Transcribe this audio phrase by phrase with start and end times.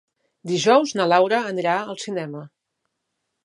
[0.51, 2.45] Dijous na Laura anirà al cinema.